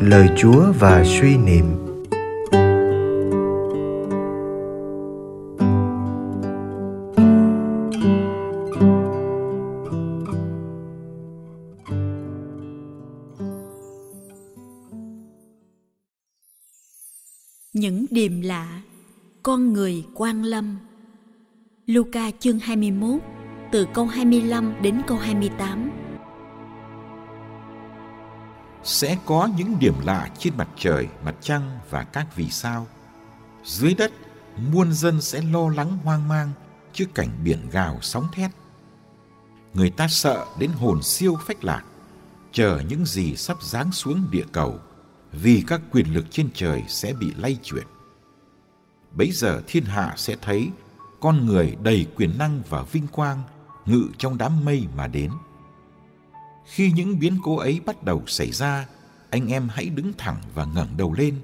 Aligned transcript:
Lời 0.00 0.28
Chúa 0.36 0.72
và 0.78 1.04
suy 1.04 1.36
niệm. 1.36 1.64
Những 17.72 18.06
điềm 18.10 18.40
lạ, 18.40 18.82
Con 19.42 19.72
người 19.72 20.04
quan 20.14 20.44
lâm 20.44 20.78
Luca 21.86 22.30
chương 22.40 22.58
21 22.58 23.20
từ 23.72 23.86
câu 23.94 24.06
25 24.06 24.74
đến 24.82 25.02
câu 25.06 25.18
28 25.18 25.90
sẽ 28.84 29.18
có 29.26 29.48
những 29.56 29.78
điểm 29.78 29.94
lạ 30.04 30.28
trên 30.38 30.56
mặt 30.56 30.68
trời, 30.76 31.08
mặt 31.24 31.34
trăng 31.40 31.78
và 31.90 32.04
các 32.04 32.36
vì 32.36 32.50
sao. 32.50 32.86
Dưới 33.64 33.94
đất, 33.94 34.12
muôn 34.72 34.92
dân 34.92 35.20
sẽ 35.20 35.42
lo 35.42 35.68
lắng 35.68 35.98
hoang 36.04 36.28
mang 36.28 36.52
trước 36.92 37.14
cảnh 37.14 37.28
biển 37.44 37.70
gào 37.70 37.98
sóng 38.00 38.28
thét. 38.32 38.50
Người 39.74 39.90
ta 39.90 40.08
sợ 40.08 40.46
đến 40.58 40.70
hồn 40.70 41.02
siêu 41.02 41.36
phách 41.46 41.64
lạc, 41.64 41.82
chờ 42.52 42.80
những 42.88 43.06
gì 43.06 43.36
sắp 43.36 43.62
giáng 43.62 43.92
xuống 43.92 44.26
địa 44.30 44.44
cầu 44.52 44.78
vì 45.32 45.64
các 45.66 45.80
quyền 45.92 46.14
lực 46.14 46.24
trên 46.30 46.48
trời 46.54 46.82
sẽ 46.88 47.12
bị 47.12 47.32
lay 47.36 47.58
chuyển. 47.62 47.84
Bấy 49.12 49.30
giờ 49.32 49.62
thiên 49.66 49.84
hạ 49.84 50.14
sẽ 50.16 50.36
thấy 50.42 50.70
con 51.20 51.46
người 51.46 51.76
đầy 51.82 52.06
quyền 52.16 52.38
năng 52.38 52.62
và 52.68 52.82
vinh 52.82 53.06
quang 53.06 53.42
ngự 53.86 54.08
trong 54.18 54.38
đám 54.38 54.64
mây 54.64 54.86
mà 54.96 55.06
đến. 55.06 55.30
Khi 56.64 56.92
những 56.92 57.18
biến 57.18 57.38
cố 57.42 57.56
ấy 57.56 57.80
bắt 57.86 58.02
đầu 58.02 58.22
xảy 58.26 58.52
ra, 58.52 58.86
anh 59.30 59.48
em 59.48 59.68
hãy 59.70 59.84
đứng 59.86 60.12
thẳng 60.18 60.40
và 60.54 60.64
ngẩng 60.64 60.96
đầu 60.96 61.12
lên 61.12 61.34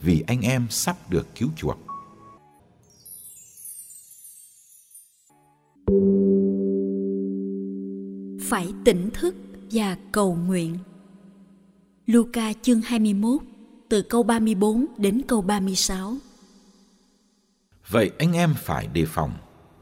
vì 0.00 0.24
anh 0.26 0.40
em 0.40 0.66
sắp 0.70 1.10
được 1.10 1.26
cứu 1.34 1.48
chuộc. 1.56 1.78
Phải 8.48 8.72
tỉnh 8.84 9.10
thức 9.14 9.34
và 9.70 9.96
cầu 10.12 10.34
nguyện. 10.34 10.78
Luca 12.06 12.52
chương 12.62 12.80
21 12.80 13.40
từ 13.88 14.02
câu 14.02 14.22
34 14.22 14.86
đến 14.98 15.22
câu 15.28 15.42
36. 15.42 16.16
Vậy 17.88 18.10
anh 18.18 18.32
em 18.32 18.54
phải 18.56 18.86
đề 18.86 19.04
phòng, 19.06 19.32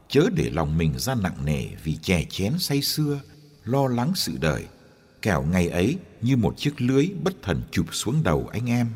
chớ 0.07 0.21
để 0.35 0.49
lòng 0.49 0.77
mình 0.77 0.93
ra 0.97 1.15
nặng 1.15 1.45
nề 1.45 1.67
vì 1.83 1.97
chè 2.01 2.23
chén 2.29 2.53
say 2.59 2.81
xưa, 2.81 3.19
lo 3.63 3.87
lắng 3.87 4.11
sự 4.15 4.37
đời– 4.41 4.65
kẻo 5.21 5.43
ngày 5.43 5.67
ấy 5.67 5.97
như 6.21 6.37
một 6.37 6.57
chiếc 6.57 6.81
lưới 6.81 7.09
bất 7.23 7.33
thần 7.41 7.61
chụp 7.71 7.85
xuống 7.91 8.23
đầu 8.23 8.47
anh 8.51 8.69
em, 8.69 8.87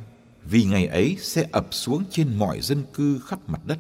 vì 0.45 0.63
ngày 0.63 0.87
ấy 0.87 1.17
sẽ 1.19 1.47
ập 1.51 1.67
xuống 1.71 2.03
trên 2.09 2.37
mọi 2.37 2.61
dân 2.61 2.83
cư 2.93 3.19
khắp 3.19 3.39
mặt 3.49 3.61
đất. 3.65 3.79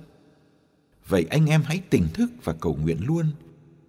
Vậy 1.07 1.25
anh 1.29 1.45
em 1.45 1.61
hãy 1.65 1.81
tỉnh 1.89 2.07
thức 2.13 2.31
và 2.43 2.53
cầu 2.53 2.77
nguyện 2.81 2.99
luôn, 3.05 3.25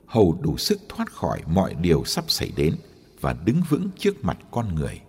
hầu 0.07 0.39
đủ 0.43 0.57
sức 0.57 0.81
thoát 0.89 1.13
khỏi 1.13 1.43
mọi 1.47 1.75
điều 1.75 2.05
sắp 2.05 2.25
xảy 2.29 2.53
đến 2.57 2.77
và 3.21 3.37
đứng 3.45 3.63
vững 3.69 3.89
trước 3.99 4.25
mặt 4.25 4.39
con 4.51 4.75
người. 4.75 5.01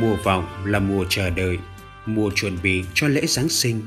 Mùa 0.00 0.16
vọng 0.24 0.46
là 0.64 0.78
mùa 0.78 1.04
chờ 1.08 1.30
đợi, 1.30 1.58
mùa 2.06 2.30
chuẩn 2.34 2.58
bị 2.62 2.84
cho 2.94 3.08
lễ 3.08 3.26
Giáng 3.26 3.48
sinh, 3.48 3.82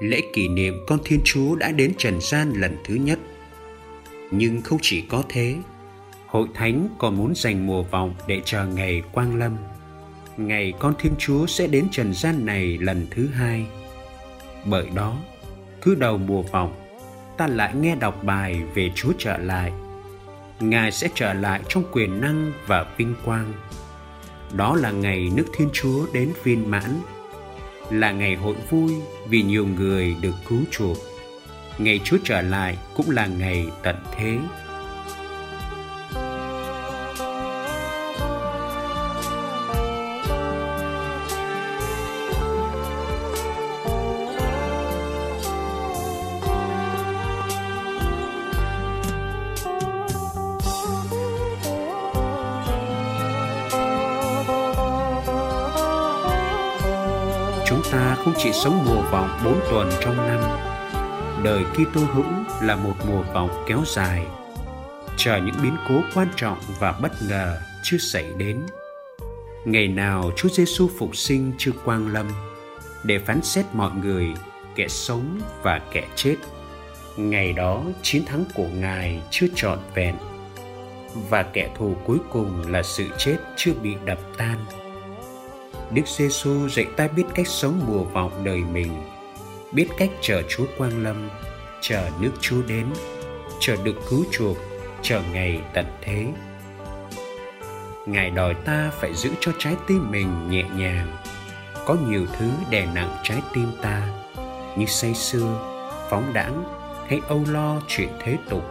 lễ 0.00 0.20
kỷ 0.32 0.48
niệm 0.48 0.74
con 0.86 0.98
Thiên 1.04 1.20
Chúa 1.24 1.54
đã 1.54 1.72
đến 1.72 1.92
trần 1.98 2.18
gian 2.20 2.52
lần 2.52 2.76
thứ 2.84 2.94
nhất. 2.94 3.18
Nhưng 4.30 4.62
không 4.62 4.78
chỉ 4.82 5.00
có 5.00 5.22
thế, 5.28 5.56
Hội 6.26 6.48
Thánh 6.54 6.88
còn 6.98 7.16
muốn 7.16 7.34
dành 7.36 7.66
mùa 7.66 7.82
vọng 7.82 8.14
để 8.26 8.40
chờ 8.44 8.66
ngày 8.66 9.02
Quang 9.12 9.36
Lâm. 9.38 9.56
Ngày 10.36 10.72
con 10.78 10.94
Thiên 10.98 11.12
Chúa 11.18 11.46
sẽ 11.46 11.66
đến 11.66 11.86
trần 11.90 12.14
gian 12.14 12.46
này 12.46 12.78
lần 12.78 13.06
thứ 13.10 13.28
hai. 13.28 13.66
Bởi 14.64 14.86
đó, 14.94 15.16
cứ 15.82 15.94
đầu 15.94 16.18
mùa 16.18 16.42
vọng, 16.42 16.74
ta 17.36 17.46
lại 17.46 17.74
nghe 17.74 17.94
đọc 17.94 18.24
bài 18.24 18.62
về 18.74 18.90
Chúa 18.94 19.12
trở 19.18 19.36
lại. 19.38 19.72
Ngài 20.60 20.92
sẽ 20.92 21.08
trở 21.14 21.32
lại 21.32 21.60
trong 21.68 21.84
quyền 21.92 22.20
năng 22.20 22.52
và 22.66 22.86
vinh 22.96 23.14
quang 23.24 23.52
đó 24.56 24.76
là 24.76 24.90
ngày 24.90 25.30
nước 25.34 25.44
Thiên 25.56 25.68
Chúa 25.72 26.06
đến 26.12 26.32
viên 26.44 26.70
mãn, 26.70 27.00
là 27.90 28.12
ngày 28.12 28.36
hội 28.36 28.56
vui 28.70 28.92
vì 29.28 29.42
nhiều 29.42 29.66
người 29.66 30.16
được 30.20 30.34
cứu 30.48 30.60
chuộc. 30.70 30.98
Ngày 31.78 32.00
Chúa 32.04 32.16
trở 32.24 32.42
lại 32.42 32.78
cũng 32.96 33.10
là 33.10 33.26
ngày 33.26 33.66
tận 33.82 33.96
thế 34.16 34.38
sống 58.64 58.84
mùa 58.86 59.02
vọng 59.10 59.40
bốn 59.44 59.60
tuần 59.70 59.90
trong 60.00 60.16
năm 60.16 60.40
đời 61.44 61.64
Kitô 61.64 62.00
hữu 62.00 62.24
là 62.62 62.76
một 62.76 62.94
mùa 63.08 63.22
vọng 63.22 63.64
kéo 63.66 63.82
dài 63.86 64.26
chờ 65.16 65.36
những 65.36 65.54
biến 65.62 65.76
cố 65.88 66.00
quan 66.14 66.28
trọng 66.36 66.58
và 66.78 66.92
bất 66.92 67.12
ngờ 67.28 67.58
chưa 67.82 67.98
xảy 67.98 68.24
đến 68.38 68.60
ngày 69.64 69.88
nào 69.88 70.30
Chúa 70.36 70.48
Giêsu 70.48 70.88
phục 70.98 71.16
sinh 71.16 71.52
chưa 71.58 71.70
quang 71.84 72.12
lâm 72.12 72.30
để 73.04 73.18
phán 73.18 73.42
xét 73.42 73.66
mọi 73.72 73.90
người, 74.02 74.26
kẻ 74.74 74.88
sống 74.88 75.40
và 75.62 75.80
kẻ 75.92 76.08
chết. 76.16 76.36
Ngày 77.16 77.52
đó 77.52 77.82
chiến 78.02 78.24
thắng 78.24 78.44
của 78.54 78.68
Ngài 78.74 79.22
chưa 79.30 79.46
trọn 79.54 79.78
vẹn 79.94 80.14
và 81.30 81.42
kẻ 81.42 81.70
thù 81.76 81.94
cuối 82.06 82.18
cùng 82.32 82.72
là 82.72 82.82
sự 82.82 83.04
chết 83.18 83.36
chưa 83.56 83.72
bị 83.82 83.94
đập 84.04 84.18
tan. 84.36 84.56
Đức 85.94 86.02
Giêsu 86.06 86.68
dạy 86.68 86.86
ta 86.96 87.08
biết 87.08 87.24
cách 87.34 87.48
sống 87.48 87.80
mùa 87.86 88.04
vọng 88.04 88.44
đời 88.44 88.60
mình, 88.72 89.02
biết 89.72 89.88
cách 89.98 90.10
chờ 90.20 90.42
Chúa 90.48 90.64
quang 90.78 91.02
lâm, 91.02 91.28
chờ 91.80 92.08
nước 92.20 92.30
Chúa 92.40 92.62
đến, 92.68 92.86
chờ 93.60 93.76
được 93.84 93.94
cứu 94.10 94.24
chuộc, 94.30 94.56
chờ 95.02 95.22
ngày 95.32 95.60
tận 95.74 95.86
thế. 96.02 96.26
Ngài 98.06 98.30
đòi 98.30 98.54
ta 98.54 98.90
phải 99.00 99.14
giữ 99.14 99.30
cho 99.40 99.52
trái 99.58 99.76
tim 99.86 100.10
mình 100.10 100.50
nhẹ 100.50 100.64
nhàng. 100.76 101.16
Có 101.86 101.96
nhiều 102.08 102.26
thứ 102.38 102.50
đè 102.70 102.86
nặng 102.94 103.16
trái 103.22 103.42
tim 103.54 103.66
ta, 103.82 104.08
như 104.76 104.86
say 104.86 105.14
sưa, 105.14 105.78
phóng 106.10 106.32
đãng 106.32 106.64
hay 107.08 107.20
âu 107.28 107.44
lo 107.50 107.80
chuyện 107.88 108.08
thế 108.20 108.36
tục. 108.48 108.62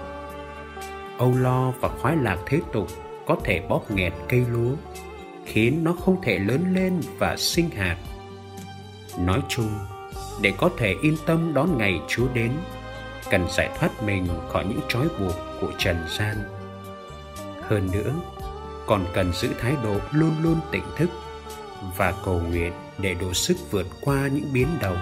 Âu 1.17 1.33
lo 1.37 1.73
và 1.79 1.89
khoái 1.89 2.15
lạc 2.15 2.37
thế 2.45 2.59
tục 2.73 2.87
có 3.27 3.35
thể 3.43 3.61
bóp 3.69 3.91
nghẹt 3.91 4.13
cây 4.29 4.45
lúa, 4.49 4.75
khiến 5.45 5.83
nó 5.83 5.93
không 5.93 6.21
thể 6.21 6.39
lớn 6.39 6.73
lên 6.73 7.01
và 7.17 7.37
sinh 7.37 7.69
hạt. 7.69 7.97
Nói 9.19 9.41
chung, 9.49 9.69
để 10.41 10.53
có 10.57 10.69
thể 10.77 10.95
yên 11.01 11.15
tâm 11.25 11.53
đón 11.53 11.77
ngày 11.77 12.01
Chúa 12.07 12.27
đến, 12.33 12.51
cần 13.29 13.47
giải 13.49 13.69
thoát 13.79 14.03
mình 14.03 14.27
khỏi 14.49 14.65
những 14.65 14.79
trói 14.89 15.07
buộc 15.19 15.35
của 15.61 15.71
trần 15.77 15.97
gian. 16.17 16.35
Hơn 17.61 17.89
nữa, 17.91 18.13
còn 18.87 19.05
cần 19.13 19.33
giữ 19.33 19.49
thái 19.59 19.73
độ 19.83 19.95
luôn 20.11 20.31
luôn 20.43 20.59
tỉnh 20.71 20.83
thức 20.97 21.09
và 21.97 22.13
cầu 22.25 22.41
nguyện 22.49 22.73
để 22.97 23.13
đủ 23.13 23.33
sức 23.33 23.57
vượt 23.71 23.87
qua 24.01 24.27
những 24.27 24.53
biến 24.53 24.67
động 24.81 24.97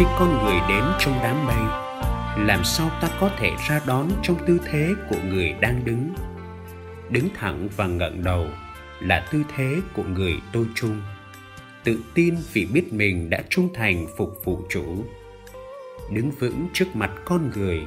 khi 0.00 0.06
con 0.18 0.44
người 0.44 0.60
đến 0.68 0.84
trong 0.98 1.18
đám 1.22 1.46
mây 1.46 1.56
làm 2.46 2.64
sao 2.64 2.90
ta 3.00 3.08
có 3.20 3.30
thể 3.38 3.50
ra 3.68 3.80
đón 3.86 4.08
trong 4.22 4.36
tư 4.46 4.60
thế 4.70 4.94
của 5.10 5.16
người 5.24 5.52
đang 5.60 5.84
đứng? 5.84 6.14
Đứng 7.10 7.28
thẳng 7.34 7.68
và 7.76 7.86
ngẩng 7.86 8.24
đầu 8.24 8.46
là 9.00 9.26
tư 9.32 9.42
thế 9.56 9.76
của 9.94 10.02
người 10.02 10.34
tôi 10.52 10.66
trung, 10.74 11.02
tự 11.84 12.00
tin 12.14 12.36
vì 12.52 12.66
biết 12.66 12.92
mình 12.92 13.30
đã 13.30 13.42
trung 13.48 13.68
thành 13.74 14.06
phục 14.16 14.44
vụ 14.44 14.62
chủ. 14.68 15.04
Đứng 16.10 16.30
vững 16.30 16.68
trước 16.72 16.96
mặt 16.96 17.10
con 17.24 17.50
người 17.54 17.86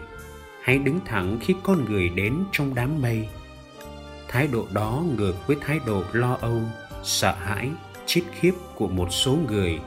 hay 0.61 0.77
đứng 0.77 0.99
thẳng 1.05 1.37
khi 1.41 1.55
con 1.63 1.85
người 1.85 2.09
đến 2.09 2.43
trong 2.51 2.75
đám 2.75 3.01
mây. 3.01 3.27
Thái 4.27 4.47
độ 4.47 4.67
đó 4.73 5.03
ngược 5.17 5.47
với 5.47 5.57
thái 5.61 5.79
độ 5.85 6.03
lo 6.11 6.37
âu 6.41 6.61
sợ 7.03 7.35
hãi 7.39 7.69
chết 8.05 8.21
khiếp 8.39 8.53
của 8.75 8.87
một 8.87 9.07
số 9.11 9.37
người 9.47 9.79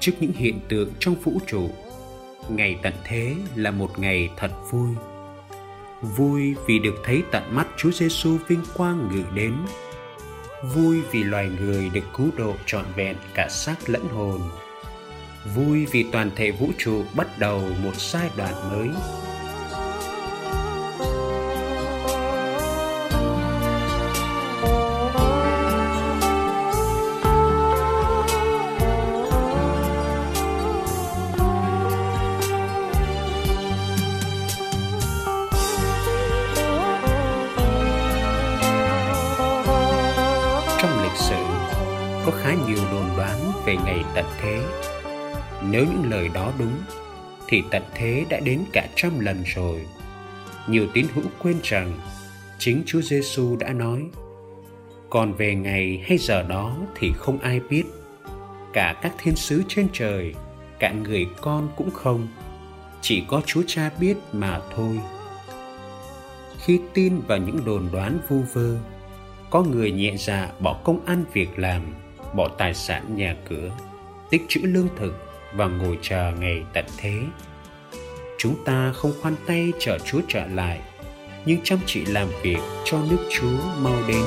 trước 0.00 0.12
những 0.20 0.32
hiện 0.32 0.60
tượng 0.68 0.90
trong 0.98 1.14
vũ 1.14 1.40
trụ. 1.46 1.70
Ngày 2.48 2.78
tận 2.82 2.92
thế 3.04 3.34
là 3.54 3.70
một 3.70 3.98
ngày 3.98 4.30
thật 4.36 4.50
vui. 4.70 4.88
Vui 6.02 6.54
vì 6.66 6.78
được 6.78 6.94
thấy 7.04 7.22
tận 7.32 7.42
mắt 7.50 7.66
Chúa 7.76 7.90
Giêsu 7.90 8.38
vinh 8.48 8.62
quang 8.74 9.08
ngự 9.12 9.22
đến. 9.34 9.54
Vui 10.74 11.00
vì 11.10 11.22
loài 11.24 11.50
người 11.60 11.88
được 11.88 12.04
cứu 12.16 12.26
độ 12.36 12.54
trọn 12.66 12.84
vẹn 12.96 13.16
cả 13.34 13.48
xác 13.48 13.76
lẫn 13.86 14.08
hồn. 14.08 14.40
Vui 15.54 15.86
vì 15.86 16.06
toàn 16.12 16.30
thể 16.36 16.50
vũ 16.50 16.70
trụ 16.78 17.04
bắt 17.14 17.38
đầu 17.38 17.62
một 17.82 17.96
giai 17.96 18.30
đoạn 18.36 18.54
mới. 18.70 18.88
Có 42.26 42.32
khá 42.42 42.54
nhiều 42.66 42.78
đồn 42.92 43.16
đoán 43.16 43.52
về 43.66 43.76
ngày 43.84 44.04
tận 44.14 44.24
thế. 44.40 44.60
Nếu 45.70 45.84
những 45.84 46.10
lời 46.10 46.28
đó 46.34 46.52
đúng, 46.58 46.74
thì 47.48 47.62
tận 47.70 47.82
thế 47.94 48.24
đã 48.28 48.40
đến 48.40 48.64
cả 48.72 48.88
trăm 48.94 49.20
lần 49.20 49.42
rồi. 49.54 49.86
Nhiều 50.68 50.86
tín 50.94 51.06
hữu 51.14 51.24
quên 51.42 51.56
rằng 51.62 51.92
chính 52.58 52.82
Chúa 52.86 53.00
Giêsu 53.00 53.56
đã 53.56 53.72
nói 53.72 54.02
còn 55.14 55.32
về 55.32 55.54
ngày 55.54 56.04
hay 56.08 56.18
giờ 56.18 56.42
đó 56.42 56.76
thì 56.94 57.12
không 57.16 57.38
ai 57.38 57.60
biết 57.70 57.84
cả 58.72 58.96
các 59.02 59.12
thiên 59.18 59.36
sứ 59.36 59.62
trên 59.68 59.88
trời 59.92 60.34
cả 60.78 60.92
người 60.92 61.26
con 61.40 61.68
cũng 61.76 61.90
không 61.90 62.28
chỉ 63.00 63.22
có 63.28 63.40
chúa 63.46 63.62
cha 63.66 63.90
biết 64.00 64.16
mà 64.32 64.60
thôi 64.76 65.00
khi 66.58 66.80
tin 66.94 67.20
vào 67.20 67.38
những 67.38 67.64
đồn 67.64 67.88
đoán 67.92 68.18
vu 68.28 68.42
vơ 68.52 68.76
có 69.54 69.62
người 69.62 69.90
nhẹ 69.90 70.14
dạ 70.16 70.48
bỏ 70.60 70.80
công 70.84 71.06
ăn 71.06 71.24
việc 71.32 71.58
làm, 71.58 71.82
bỏ 72.36 72.48
tài 72.48 72.74
sản 72.74 73.16
nhà 73.16 73.36
cửa, 73.48 73.70
tích 74.30 74.42
trữ 74.48 74.60
lương 74.62 74.88
thực 74.96 75.14
và 75.52 75.66
ngồi 75.66 75.98
chờ 76.02 76.32
ngày 76.40 76.62
tận 76.72 76.84
thế. 76.96 77.14
Chúng 78.38 78.64
ta 78.64 78.92
không 78.92 79.12
khoan 79.22 79.34
tay 79.46 79.72
chờ 79.78 79.98
chúa 79.98 80.20
trở 80.28 80.46
lại, 80.46 80.80
nhưng 81.46 81.60
chăm 81.64 81.78
chỉ 81.86 82.04
làm 82.04 82.28
việc 82.42 82.58
cho 82.84 82.98
nước 83.10 83.28
chúa 83.30 83.58
mau 83.82 83.96
đến. 84.08 84.24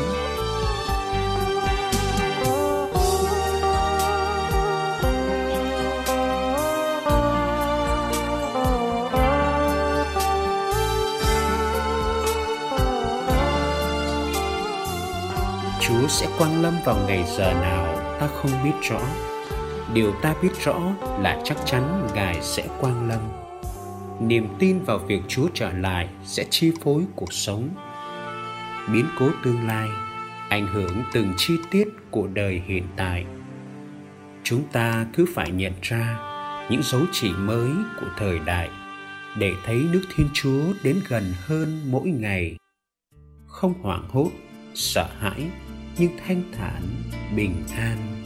Chúa 16.07 16.13
sẽ 16.13 16.27
quang 16.37 16.61
lâm 16.61 16.73
vào 16.85 16.97
ngày 17.07 17.23
giờ 17.37 17.53
nào 17.53 18.17
ta 18.19 18.27
không 18.27 18.51
biết 18.63 18.71
rõ. 18.89 19.01
Điều 19.93 20.11
ta 20.21 20.35
biết 20.41 20.63
rõ 20.63 20.79
là 21.19 21.41
chắc 21.43 21.57
chắn 21.65 22.07
Ngài 22.15 22.41
sẽ 22.41 22.67
quang 22.79 23.09
lâm. 23.09 23.19
Niềm 24.19 24.47
tin 24.59 24.79
vào 24.79 24.97
việc 24.97 25.21
Chúa 25.27 25.47
trở 25.53 25.71
lại 25.71 26.09
sẽ 26.23 26.45
chi 26.49 26.71
phối 26.83 27.03
cuộc 27.15 27.33
sống. 27.33 27.69
Biến 28.93 29.05
cố 29.19 29.29
tương 29.43 29.67
lai 29.67 29.87
ảnh 30.49 30.67
hưởng 30.67 31.03
từng 31.13 31.33
chi 31.37 31.53
tiết 31.71 31.87
của 32.11 32.27
đời 32.27 32.61
hiện 32.65 32.83
tại. 32.95 33.25
Chúng 34.43 34.63
ta 34.71 35.05
cứ 35.13 35.25
phải 35.35 35.51
nhận 35.51 35.73
ra 35.81 36.19
những 36.69 36.83
dấu 36.83 37.01
chỉ 37.11 37.31
mới 37.31 37.71
của 37.99 38.07
thời 38.17 38.39
đại 38.39 38.69
để 39.37 39.53
thấy 39.65 39.85
nước 39.91 40.03
Thiên 40.15 40.27
Chúa 40.33 40.63
đến 40.83 40.99
gần 41.09 41.23
hơn 41.45 41.81
mỗi 41.91 42.07
ngày. 42.07 42.55
Không 43.47 43.73
hoảng 43.81 44.07
hốt, 44.09 44.29
sợ 44.73 45.07
hãi 45.19 45.47
nhưng 45.99 46.11
thanh 46.27 46.43
thản 46.57 46.81
bình 47.35 47.63
an. 47.77 48.16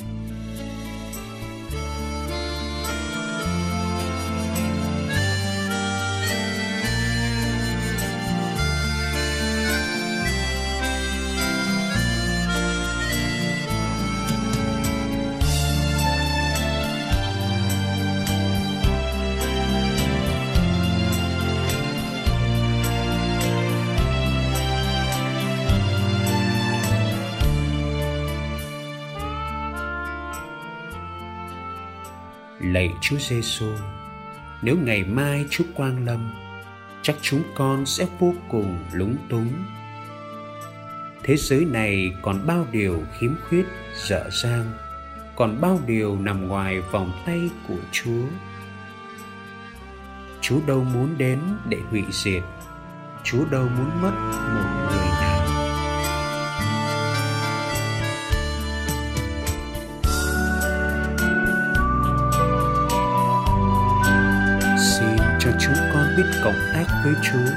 Lạy 32.64 32.94
Chúa 33.02 33.18
Giêsu, 33.20 33.74
nếu 34.62 34.78
ngày 34.78 35.04
mai 35.04 35.46
Chúa 35.50 35.64
quang 35.74 36.06
lâm, 36.06 36.32
chắc 37.02 37.16
chúng 37.22 37.44
con 37.56 37.86
sẽ 37.86 38.06
vô 38.20 38.34
cùng 38.50 38.80
lúng 38.94 39.16
túng. 39.30 39.50
Thế 41.24 41.36
giới 41.38 41.66
này 41.66 42.14
còn 42.22 42.48
bao 42.48 42.66
điều 42.72 43.04
khiếm 43.20 43.32
khuyết, 43.50 43.66
dở 43.96 44.30
dang, 44.32 44.72
còn 45.36 45.62
bao 45.62 45.80
điều 45.88 46.18
nằm 46.20 46.48
ngoài 46.48 46.82
vòng 46.82 47.12
tay 47.26 47.50
của 47.68 47.80
Chúa. 47.92 48.24
Chúa 50.42 50.60
đâu 50.68 50.84
muốn 50.84 51.18
đến 51.18 51.40
để 51.70 51.78
hủy 51.90 52.04
diệt. 52.12 52.44
Chúa 53.24 53.46
đâu 53.46 53.68
muốn 53.78 54.02
mất 54.02 54.14
một 54.56 54.90
người 54.90 55.21
tác 66.82 67.02
với 67.04 67.14
Chúa, 67.24 67.52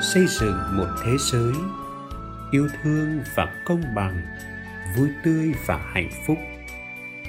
xây 0.00 0.26
dựng 0.26 0.76
một 0.76 0.86
thế 1.04 1.12
giới 1.18 1.52
yêu 2.50 2.68
thương 2.82 3.20
và 3.34 3.46
công 3.64 3.82
bằng, 3.94 4.22
vui 4.96 5.08
tươi 5.24 5.54
và 5.66 5.80
hạnh 5.94 6.10
phúc. 6.26 6.38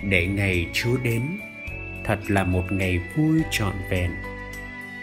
Để 0.03 0.27
ngày 0.27 0.69
Chúa 0.73 0.97
đến 1.03 1.21
thật 2.05 2.19
là 2.27 2.43
một 2.43 2.71
ngày 2.71 2.99
vui 3.15 3.41
trọn 3.51 3.73
vẹn 3.89 4.11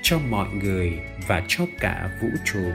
cho 0.03 0.19
mọi 0.31 0.49
người 0.49 0.99
và 1.29 1.43
cho 1.49 1.65
cả 1.81 2.11
vũ 2.21 2.29
trụ. 2.45 2.73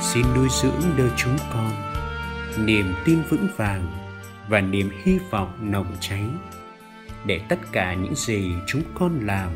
Xin 0.00 0.26
nuôi 0.34 0.48
dưỡng 0.62 0.96
đời 0.96 1.10
chúng 1.16 1.36
con 1.52 1.75
niềm 2.58 2.94
tin 3.04 3.22
vững 3.28 3.48
vàng 3.56 3.86
và 4.48 4.60
niềm 4.60 4.90
hy 5.04 5.18
vọng 5.30 5.70
nồng 5.72 5.96
cháy 6.00 6.24
để 7.26 7.40
tất 7.48 7.58
cả 7.72 7.94
những 7.94 8.14
gì 8.14 8.52
chúng 8.66 8.82
con 8.94 9.26
làm 9.26 9.50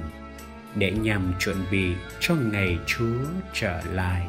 để 0.74 0.90
nhằm 0.90 1.32
chuẩn 1.38 1.56
bị 1.70 1.94
cho 2.20 2.34
ngày 2.34 2.78
Chúa 2.86 3.18
trở 3.52 3.82
lại. 3.92 4.26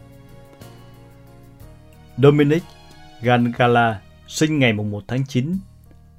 Dominic 2.17 2.63
Gangala 3.23 4.01
sinh 4.29 4.59
ngày 4.59 4.73
1 4.73 5.03
tháng 5.09 5.27
9 5.27 5.59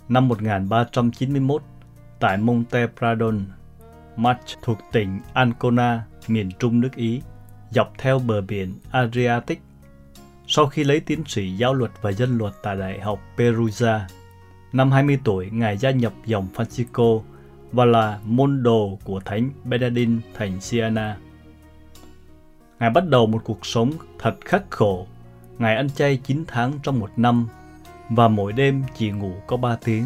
năm 0.10 0.28
1391 0.28 1.62
tại 2.24 2.38
Monte 2.38 2.88
Pradon, 2.98 3.46
March 4.16 4.62
thuộc 4.62 4.78
tỉnh 4.92 5.20
Ancona, 5.34 6.04
miền 6.28 6.50
trung 6.60 6.82
nước 6.82 6.96
Ý, 6.96 7.22
dọc 7.72 7.94
theo 7.98 8.20
bờ 8.20 8.42
biển 8.42 8.74
Adriatic. 8.92 9.62
Sau 10.48 10.68
khi 10.68 10.84
lấy 10.84 11.00
tiến 11.00 11.24
sĩ 11.28 11.52
giáo 11.52 11.74
luật 11.74 11.92
và 12.02 12.12
dân 12.12 12.38
luật 12.38 12.54
tại 12.64 12.78
Đại 12.78 13.00
học 13.00 13.20
Perugia, 13.38 14.08
năm 14.74 14.92
20 14.92 15.20
tuổi, 15.24 15.50
Ngài 15.52 15.78
gia 15.78 15.92
nhập 15.92 16.14
dòng 16.26 16.48
Francisco 16.56 17.22
và 17.72 17.86
là 17.86 18.20
môn 18.26 18.64
đồ 18.64 19.00
của 19.04 19.20
Thánh 19.20 19.50
Benedict 19.64 20.12
thành 20.34 20.62
Siena. 20.62 21.18
Ngài 22.80 22.90
bắt 22.90 23.08
đầu 23.08 23.26
một 23.26 23.42
cuộc 23.44 23.66
sống 23.66 23.92
thật 24.20 24.36
khắc 24.46 24.64
khổ. 24.70 25.08
Ngài 25.58 25.76
ăn 25.76 25.90
chay 25.90 26.18
9 26.18 26.44
tháng 26.48 26.74
trong 26.84 27.00
một 27.00 27.10
năm 27.18 27.48
và 28.10 28.28
mỗi 28.28 28.54
đêm 28.54 28.84
chỉ 28.96 29.12
ngủ 29.12 29.34
có 29.48 29.58
3 29.58 29.76
tiếng. 29.76 30.04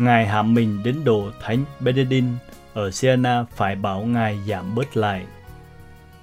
Ngài 0.00 0.26
hạ 0.26 0.42
mình 0.42 0.82
đến 0.82 1.04
độ 1.04 1.30
Thánh 1.42 1.64
Benedict 1.80 2.26
ở 2.74 2.90
Siena 2.90 3.44
phải 3.56 3.76
bảo 3.76 4.02
Ngài 4.02 4.38
giảm 4.48 4.74
bớt 4.74 4.96
lại. 4.96 5.24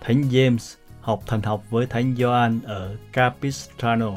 Thánh 0.02 0.22
James 0.22 0.76
học 1.02 1.24
thần 1.28 1.42
học 1.42 1.64
với 1.70 1.86
Thánh 1.86 2.16
Gioan 2.16 2.60
ở 2.64 2.96
Capistrano. 3.14 4.12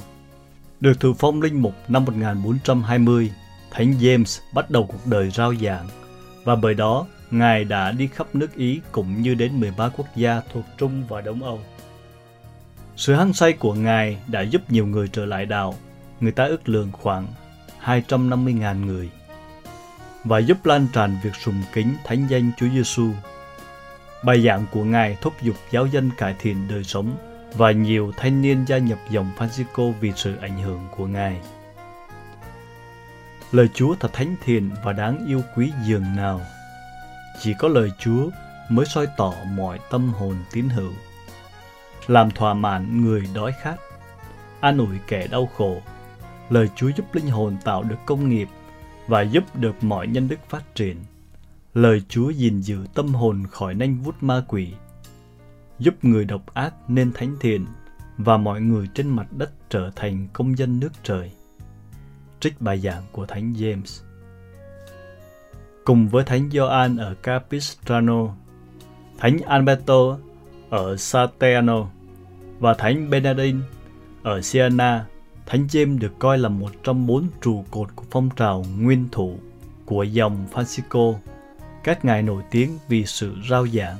Được 0.80 1.00
thụ 1.00 1.14
phong 1.18 1.42
linh 1.42 1.62
mục 1.62 1.74
năm 1.88 2.04
1420, 2.04 3.32
Thánh 3.70 3.92
James 3.92 4.40
bắt 4.54 4.70
đầu 4.70 4.86
cuộc 4.86 5.06
đời 5.06 5.30
rao 5.30 5.54
giảng 5.54 5.88
và 6.44 6.56
bởi 6.56 6.74
đó 6.74 7.06
Ngài 7.30 7.64
đã 7.64 7.92
đi 7.92 8.06
khắp 8.06 8.34
nước 8.34 8.54
Ý 8.54 8.80
cũng 8.92 9.22
như 9.22 9.34
đến 9.34 9.60
13 9.60 9.88
quốc 9.88 10.06
gia 10.16 10.40
thuộc 10.52 10.64
Trung 10.78 11.02
và 11.08 11.20
Đông 11.20 11.42
Âu. 11.42 11.60
Sự 12.96 13.14
hăng 13.14 13.32
say 13.32 13.52
của 13.52 13.74
Ngài 13.74 14.18
đã 14.26 14.40
giúp 14.40 14.62
nhiều 14.70 14.86
người 14.86 15.08
trở 15.08 15.24
lại 15.26 15.46
đạo, 15.46 15.74
người 16.20 16.32
ta 16.32 16.44
ước 16.44 16.68
lượng 16.68 16.88
khoảng 16.92 17.26
250.000 17.84 18.84
người 18.84 19.10
và 20.24 20.38
giúp 20.38 20.66
lan 20.66 20.86
tràn 20.92 21.16
việc 21.22 21.34
sùng 21.34 21.62
kính 21.72 21.94
thánh 22.04 22.26
danh 22.30 22.50
Chúa 22.56 22.68
Giêsu. 22.68 23.10
Bài 24.24 24.42
giảng 24.42 24.66
của 24.70 24.84
Ngài 24.84 25.16
thúc 25.20 25.34
giục 25.42 25.56
giáo 25.70 25.86
dân 25.86 26.10
cải 26.16 26.34
thiện 26.38 26.68
đời 26.68 26.84
sống 26.84 27.16
và 27.54 27.70
nhiều 27.70 28.12
thanh 28.16 28.42
niên 28.42 28.64
gia 28.68 28.78
nhập 28.78 28.98
dòng 29.10 29.30
Francisco 29.38 29.92
vì 30.00 30.12
sự 30.16 30.36
ảnh 30.36 30.58
hưởng 30.58 30.80
của 30.96 31.06
Ngài. 31.06 31.40
Lời 33.52 33.68
Chúa 33.74 33.94
thật 34.00 34.12
thánh 34.12 34.36
thiện 34.44 34.70
và 34.84 34.92
đáng 34.92 35.26
yêu 35.26 35.42
quý 35.56 35.72
dường 35.84 36.16
nào. 36.16 36.40
Chỉ 37.40 37.54
có 37.58 37.68
lời 37.68 37.90
Chúa 37.98 38.30
mới 38.68 38.86
soi 38.86 39.06
tỏ 39.16 39.34
mọi 39.56 39.78
tâm 39.90 40.12
hồn 40.12 40.34
tín 40.52 40.68
hữu. 40.68 40.92
Làm 42.06 42.30
thỏa 42.30 42.54
mãn 42.54 43.04
người 43.04 43.28
đói 43.34 43.52
khát, 43.62 43.76
an 44.60 44.78
ủi 44.78 44.98
kẻ 45.06 45.26
đau 45.26 45.48
khổ. 45.56 45.82
Lời 46.50 46.68
Chúa 46.76 46.88
giúp 46.96 47.14
linh 47.14 47.28
hồn 47.28 47.56
tạo 47.64 47.82
được 47.82 47.98
công 48.06 48.28
nghiệp 48.28 48.48
và 49.10 49.22
giúp 49.22 49.44
được 49.56 49.84
mọi 49.84 50.06
nhân 50.06 50.28
đức 50.28 50.40
phát 50.48 50.74
triển. 50.74 50.96
Lời 51.74 52.02
Chúa 52.08 52.30
gìn 52.30 52.60
giữ 52.60 52.78
tâm 52.94 53.14
hồn 53.14 53.42
khỏi 53.50 53.74
nanh 53.74 53.98
vút 54.02 54.22
ma 54.22 54.44
quỷ, 54.48 54.68
giúp 55.78 56.04
người 56.04 56.24
độc 56.24 56.54
ác 56.54 56.74
nên 56.88 57.12
thánh 57.12 57.36
thiện 57.40 57.66
và 58.18 58.36
mọi 58.36 58.60
người 58.60 58.88
trên 58.94 59.08
mặt 59.08 59.26
đất 59.32 59.50
trở 59.70 59.90
thành 59.96 60.28
công 60.32 60.58
dân 60.58 60.80
nước 60.80 60.92
trời. 61.02 61.32
Trích 62.40 62.60
bài 62.60 62.78
giảng 62.78 63.02
của 63.12 63.26
Thánh 63.26 63.52
James 63.52 64.02
Cùng 65.84 66.08
với 66.08 66.24
Thánh 66.24 66.50
Gioan 66.50 66.96
ở 66.96 67.14
Capistrano, 67.14 68.34
Thánh 69.18 69.38
Alberto 69.38 70.18
ở 70.70 70.96
Sateano 70.96 71.86
và 72.58 72.74
Thánh 72.74 73.10
Benedict 73.10 73.56
ở 74.22 74.42
Siena 74.42 75.06
Thánh 75.50 75.66
James 75.66 75.98
được 75.98 76.18
coi 76.18 76.38
là 76.38 76.48
một 76.48 76.70
trong 76.82 77.06
bốn 77.06 77.28
trụ 77.42 77.64
cột 77.70 77.88
của 77.96 78.04
phong 78.10 78.30
trào 78.36 78.64
nguyên 78.78 79.08
thủ 79.12 79.38
của 79.84 80.02
dòng 80.02 80.46
Francisco. 80.52 81.14
Các 81.84 82.04
ngài 82.04 82.22
nổi 82.22 82.42
tiếng 82.50 82.78
vì 82.88 83.04
sự 83.06 83.34
rao 83.50 83.66
giảng. 83.66 83.96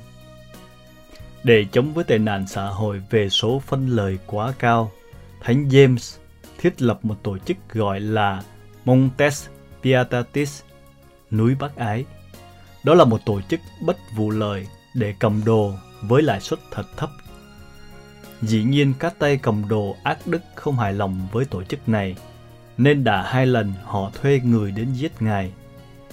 Để 1.44 1.66
chống 1.72 1.94
với 1.94 2.04
tệ 2.04 2.18
nạn 2.18 2.46
xã 2.46 2.66
hội 2.66 3.02
về 3.10 3.28
số 3.28 3.58
phân 3.58 3.88
lời 3.88 4.18
quá 4.26 4.52
cao, 4.58 4.92
Thánh 5.40 5.68
James 5.68 6.18
thiết 6.58 6.82
lập 6.82 6.98
một 7.02 7.22
tổ 7.22 7.38
chức 7.38 7.56
gọi 7.72 8.00
là 8.00 8.42
Montes 8.84 9.48
Pietatis, 9.82 10.62
núi 11.30 11.54
bác 11.54 11.76
Ái. 11.76 12.04
Đó 12.84 12.94
là 12.94 13.04
một 13.04 13.20
tổ 13.26 13.40
chức 13.40 13.60
bất 13.86 13.96
vụ 14.16 14.30
lợi 14.30 14.66
để 14.94 15.14
cầm 15.18 15.44
đồ 15.44 15.72
với 16.02 16.22
lãi 16.22 16.40
suất 16.40 16.58
thật 16.70 16.84
thấp 16.96 17.10
Dĩ 18.42 18.62
nhiên 18.62 18.94
các 18.98 19.14
tay 19.18 19.36
cầm 19.36 19.68
đồ 19.68 19.96
ác 20.02 20.26
đức 20.26 20.42
không 20.54 20.78
hài 20.78 20.92
lòng 20.92 21.28
với 21.32 21.44
tổ 21.44 21.64
chức 21.64 21.88
này, 21.88 22.16
nên 22.78 23.04
đã 23.04 23.22
hai 23.22 23.46
lần 23.46 23.72
họ 23.84 24.10
thuê 24.20 24.40
người 24.44 24.72
đến 24.72 24.92
giết 24.92 25.12
ngài. 25.22 25.52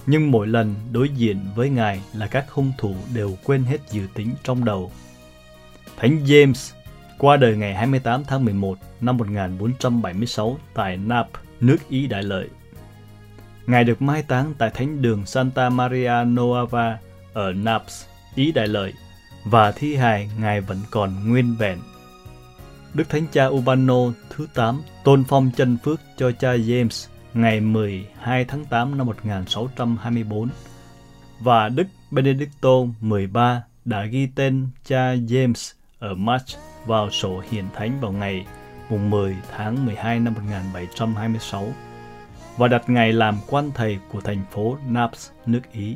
Nhưng 0.05 0.31
mỗi 0.31 0.47
lần 0.47 0.75
đối 0.91 1.09
diện 1.09 1.39
với 1.55 1.69
ngài 1.69 2.01
là 2.13 2.27
các 2.27 2.51
hung 2.51 2.71
thủ 2.77 2.95
đều 3.13 3.37
quên 3.43 3.63
hết 3.63 3.77
dự 3.91 4.07
tính 4.13 4.35
trong 4.43 4.65
đầu. 4.65 4.91
Thánh 5.97 6.25
James 6.25 6.73
qua 7.17 7.37
đời 7.37 7.57
ngày 7.57 7.75
28 7.75 8.23
tháng 8.27 8.45
11 8.45 8.77
năm 9.01 9.17
1476 9.17 10.57
tại 10.73 10.97
Nap, 10.97 11.27
nước 11.61 11.77
Ý 11.89 12.07
Đại 12.07 12.23
Lợi. 12.23 12.49
Ngài 13.67 13.83
được 13.83 14.01
mai 14.01 14.23
táng 14.23 14.53
tại 14.57 14.69
thánh 14.69 15.01
đường 15.01 15.25
Santa 15.25 15.69
Maria 15.69 16.23
Nuova 16.25 16.97
ở 17.33 17.53
Naples, 17.53 18.05
Ý 18.35 18.51
Đại 18.51 18.67
Lợi 18.67 18.93
và 19.45 19.71
thi 19.71 19.95
hài 19.95 20.29
Ngài 20.39 20.61
vẫn 20.61 20.77
còn 20.91 21.29
nguyên 21.29 21.55
vẹn. 21.55 21.77
Đức 22.93 23.09
Thánh 23.09 23.27
Cha 23.31 23.45
Urbano 23.45 24.11
thứ 24.29 24.47
8 24.53 24.81
tôn 25.03 25.23
phong 25.27 25.51
chân 25.55 25.77
phước 25.83 25.99
cho 26.17 26.31
cha 26.31 26.53
James 26.53 27.07
ngày 27.33 27.61
12 27.61 28.45
tháng 28.45 28.65
8 28.65 28.97
năm 28.97 29.07
1624 29.07 30.49
và 31.39 31.69
Đức 31.69 31.87
Benedicto 32.11 32.69
13 33.01 33.63
đã 33.85 34.05
ghi 34.05 34.27
tên 34.35 34.67
cha 34.85 35.13
James 35.15 35.73
ở 35.99 36.15
March 36.15 36.47
vào 36.85 37.09
sổ 37.11 37.43
hiền 37.49 37.65
thánh 37.75 37.99
vào 38.01 38.11
ngày 38.11 38.45
mùng 38.89 39.09
10 39.09 39.35
tháng 39.57 39.85
12 39.85 40.19
năm 40.19 40.33
1726 40.33 41.67
và 42.57 42.67
đặt 42.67 42.89
ngày 42.89 43.13
làm 43.13 43.37
quan 43.47 43.71
thầy 43.75 43.99
của 44.11 44.21
thành 44.21 44.43
phố 44.51 44.77
Naples, 44.87 45.29
nước 45.45 45.61
Ý. 45.71 45.95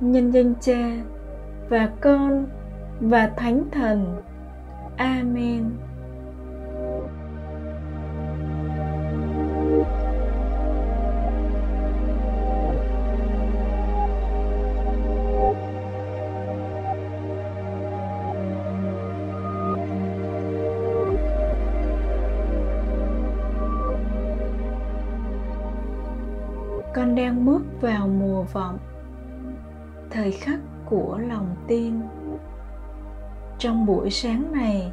Nhân 0.00 0.30
danh 0.30 0.54
cha 0.60 0.90
và 1.68 1.90
con 2.00 2.46
và 3.00 3.30
thánh 3.36 3.64
thần. 3.72 4.22
Amen. 4.96 5.70
Con 26.94 27.14
đang 27.14 27.44
bước 27.46 27.62
vào 27.80 28.08
mùa 28.08 28.42
vọng 28.42 28.78
thời 30.20 30.32
khắc 30.32 30.60
của 30.84 31.18
lòng 31.28 31.56
tin. 31.66 31.94
Trong 33.58 33.86
buổi 33.86 34.10
sáng 34.10 34.52
này, 34.52 34.92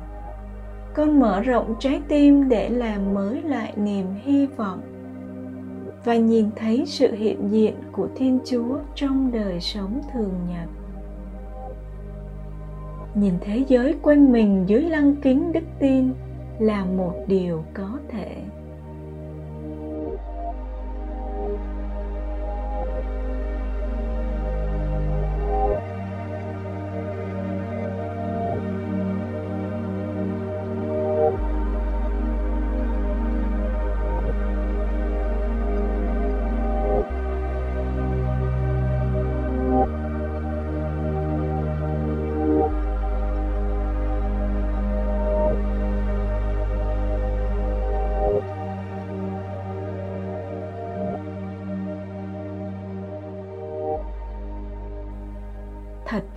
con 0.93 1.19
mở 1.19 1.41
rộng 1.41 1.75
trái 1.79 2.01
tim 2.07 2.49
để 2.49 2.69
làm 2.69 3.13
mới 3.13 3.41
lại 3.41 3.73
niềm 3.75 4.05
hy 4.23 4.45
vọng 4.45 4.81
và 6.05 6.15
nhìn 6.15 6.49
thấy 6.55 6.83
sự 6.85 7.15
hiện 7.15 7.51
diện 7.51 7.75
của 7.91 8.07
thiên 8.15 8.39
chúa 8.45 8.77
trong 8.95 9.31
đời 9.31 9.59
sống 9.59 10.01
thường 10.13 10.33
nhật. 10.49 10.69
Nhìn 13.15 13.33
thế 13.41 13.63
giới 13.67 13.95
quanh 14.01 14.31
mình 14.31 14.63
dưới 14.67 14.81
lăng 14.81 15.15
kính 15.15 15.51
đức 15.51 15.63
tin 15.79 16.13
là 16.59 16.85
một 16.85 17.13
điều 17.27 17.63
có 17.73 17.89
thể. 18.09 18.35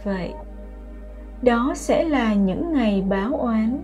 Vậy. 0.05 0.33
Đó 1.43 1.73
sẽ 1.77 2.05
là 2.05 2.35
những 2.35 2.73
ngày 2.73 3.05
báo 3.09 3.37
oán. 3.37 3.79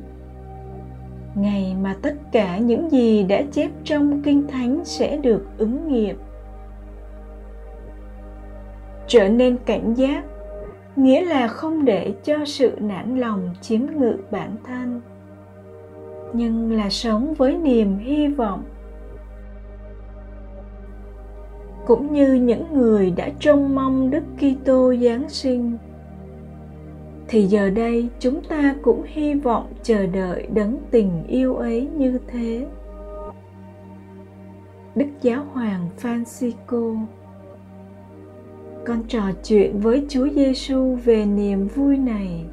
Ngày 1.34 1.76
mà 1.82 1.96
tất 2.02 2.14
cả 2.32 2.58
những 2.58 2.92
gì 2.92 3.22
đã 3.22 3.42
chép 3.52 3.70
trong 3.84 4.22
kinh 4.22 4.46
thánh 4.46 4.84
sẽ 4.84 5.16
được 5.16 5.46
ứng 5.58 5.88
nghiệm. 5.88 6.16
Trở 9.06 9.28
nên 9.28 9.56
cảnh 9.66 9.94
giác, 9.94 10.24
nghĩa 10.96 11.24
là 11.24 11.48
không 11.48 11.84
để 11.84 12.14
cho 12.24 12.44
sự 12.44 12.72
nản 12.80 13.18
lòng 13.18 13.50
chiếm 13.60 13.80
ngự 13.96 14.16
bản 14.30 14.56
thân, 14.64 15.00
nhưng 16.32 16.72
là 16.72 16.90
sống 16.90 17.34
với 17.34 17.56
niềm 17.56 17.98
hy 17.98 18.28
vọng. 18.28 18.62
Cũng 21.86 22.12
như 22.12 22.34
những 22.34 22.64
người 22.72 23.10
đã 23.10 23.28
trông 23.40 23.74
mong 23.74 24.10
Đức 24.10 24.22
Kitô 24.36 24.94
Giáng 24.94 25.28
sinh 25.28 25.76
thì 27.28 27.46
giờ 27.46 27.70
đây 27.70 28.08
chúng 28.20 28.40
ta 28.48 28.74
cũng 28.82 29.02
hy 29.06 29.34
vọng 29.34 29.72
chờ 29.82 30.06
đợi 30.06 30.46
đấng 30.54 30.78
tình 30.90 31.24
yêu 31.28 31.56
ấy 31.56 31.88
như 31.96 32.18
thế. 32.26 32.66
Đức 34.94 35.06
Giáo 35.22 35.44
hoàng 35.52 35.88
Francisco, 36.02 36.98
con 38.86 39.02
trò 39.08 39.22
chuyện 39.44 39.80
với 39.80 40.06
Chúa 40.08 40.28
Giêsu 40.28 40.98
về 41.04 41.26
niềm 41.26 41.68
vui 41.68 41.98
này 41.98 42.44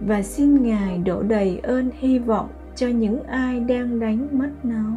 và 0.00 0.22
xin 0.22 0.62
Ngài 0.62 0.98
đổ 0.98 1.22
đầy 1.22 1.60
ơn 1.62 1.90
hy 1.98 2.18
vọng 2.18 2.48
cho 2.76 2.88
những 2.88 3.22
ai 3.22 3.60
đang 3.60 4.00
đánh 4.00 4.28
mất 4.32 4.50
nó. 4.62 4.96